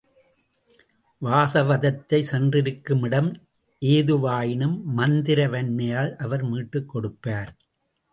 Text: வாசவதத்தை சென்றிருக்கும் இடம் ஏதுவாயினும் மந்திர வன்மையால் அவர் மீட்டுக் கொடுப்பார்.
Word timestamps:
வாசவதத்தை 1.21 2.19
சென்றிருக்கும் 2.21 3.03
இடம் 3.03 3.29
ஏதுவாயினும் 3.81 4.81
மந்திர 4.83 5.47
வன்மையால் 5.47 6.15
அவர் 6.15 6.43
மீட்டுக் 6.43 6.89
கொடுப்பார். 6.89 7.51